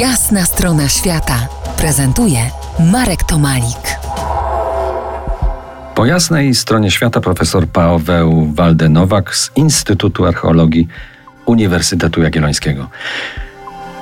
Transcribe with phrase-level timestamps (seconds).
[0.00, 2.38] Jasna strona świata prezentuje
[2.92, 3.98] Marek Tomalik.
[5.94, 10.88] Po jasnej stronie świata profesor Paweł Waldenowak z Instytutu Archeologii
[11.46, 12.88] Uniwersytetu Jagiellońskiego.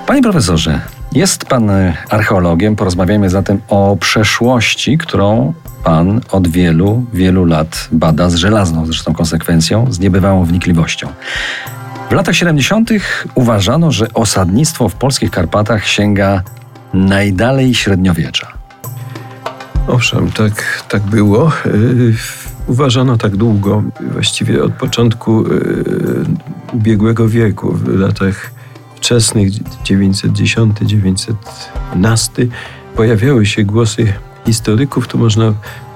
[0.07, 0.81] Panie profesorze,
[1.13, 1.71] jest pan
[2.11, 5.55] archeologiem, porozmawiajmy zatem o przeszłości, którą
[5.85, 11.09] pan od wielu, wielu lat bada z żelazną zresztą konsekwencją, z niebywałą wnikliwością.
[12.15, 12.91] Latach 70.
[13.35, 16.43] uważano, że osadnictwo w polskich Karpatach sięga
[16.93, 18.53] najdalej średniowiecza.
[19.89, 21.53] Owszem, tak, tak było.
[21.65, 22.15] Yy,
[22.67, 26.25] uważano tak długo, właściwie od początku yy,
[26.73, 28.51] ubiegłego wieku, w latach
[28.97, 29.49] wczesnych,
[29.85, 31.37] 910-911,
[32.97, 34.13] pojawiały się głosy
[34.47, 35.53] historyków, tu można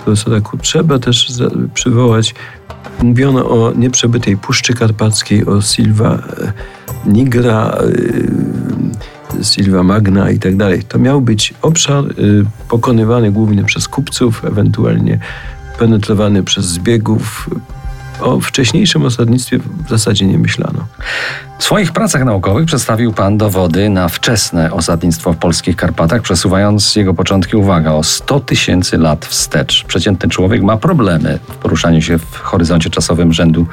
[0.08, 1.32] profesora Kutrzeba też
[1.74, 2.34] przywołać.
[3.02, 6.52] Mówiono o nieprzebytej Puszczy Karpackiej, o Silva e,
[7.06, 7.78] Nigra,
[9.40, 10.82] e, Silva Magna i tak dalej.
[10.82, 12.12] To miał być obszar e,
[12.68, 15.18] pokonywany głównie przez kupców, ewentualnie
[15.78, 17.50] penetrowany przez zbiegów.
[18.20, 20.86] O wcześniejszym osadnictwie w zasadzie nie myślano.
[21.58, 27.14] W swoich pracach naukowych przedstawił Pan dowody na wczesne osadnictwo w polskich Karpatach, przesuwając jego
[27.14, 29.84] początki, uwaga, o 100 tysięcy lat wstecz.
[29.84, 33.66] Przeciętny człowiek ma problemy w poruszaniu się w horyzoncie czasowym rzędu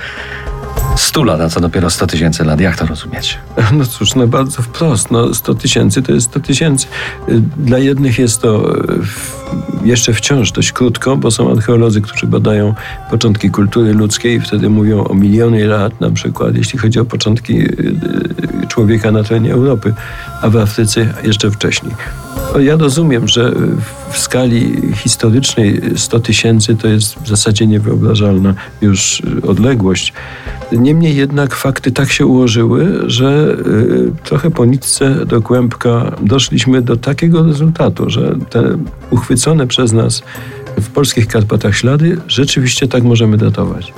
[0.97, 2.59] 100 lat, a co dopiero 100 tysięcy lat.
[2.59, 3.37] Jak to rozumieć?
[3.73, 5.11] No cóż, no bardzo wprost.
[5.11, 6.87] No 100 tysięcy to jest 100 tysięcy.
[7.57, 8.73] Dla jednych jest to
[9.83, 12.73] jeszcze wciąż dość krótko, bo są archeolodzy, którzy badają
[13.09, 17.59] początki kultury ludzkiej i wtedy mówią o miliony lat na przykład, jeśli chodzi o początki
[17.59, 17.63] y,
[18.63, 19.93] y, człowieka na terenie Europy,
[20.41, 21.93] a w Afryce jeszcze wcześniej.
[22.59, 23.51] Ja rozumiem, że
[24.11, 30.13] w skali historycznej 100 tysięcy to jest w zasadzie niewyobrażalna już odległość.
[30.71, 36.97] Niemniej jednak fakty tak się ułożyły, że y, trochę po nitce do kłębka doszliśmy do
[36.97, 38.77] takiego rezultatu, że te
[39.09, 40.23] uchwycone przez nas
[40.77, 43.93] w polskich Karpatach ślady rzeczywiście tak możemy datować.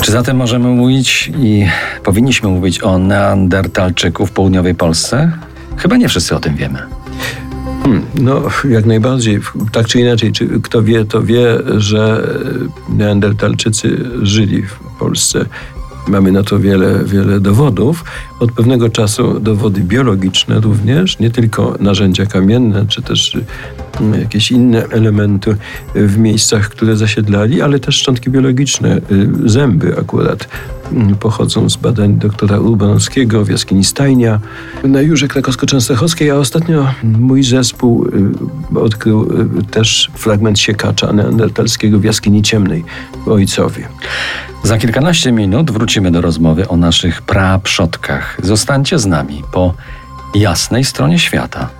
[0.00, 1.66] Czy zatem możemy mówić i
[2.04, 5.32] powinniśmy mówić o Neandertalczyku w południowej Polsce?
[5.76, 6.78] Chyba nie wszyscy o tym wiemy.
[7.82, 9.40] Hmm, no, jak najbardziej.
[9.72, 12.28] Tak czy inaczej, czy kto wie, to wie, że
[12.88, 15.46] Neandertalczycy żyli w Polsce.
[16.08, 18.04] Mamy na to wiele, wiele dowodów.
[18.40, 23.38] Od pewnego czasu dowody biologiczne również, nie tylko narzędzia kamienne, czy też
[24.20, 25.56] jakieś inne elementy
[25.94, 30.48] w miejscach, które zasiedlali, ale też szczątki biologiczne, y, zęby akurat
[30.92, 34.40] mm, pochodzą z badań doktora Urbanowskiego w jaskini Stajnia
[34.84, 38.06] na Jurze Krakowsko-Częstochowskiej, a ostatnio mój zespół
[38.74, 39.22] y, odkrył
[39.60, 42.84] y, też fragment siekacza neandertalskiego w jaskini ciemnej
[43.24, 43.88] w Ojcowie.
[44.62, 48.36] Za kilkanaście minut wrócimy do rozmowy o naszych praprzodkach.
[48.42, 49.74] Zostańcie z nami po
[50.34, 51.79] jasnej stronie świata.